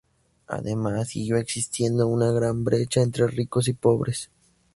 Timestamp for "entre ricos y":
3.03-3.73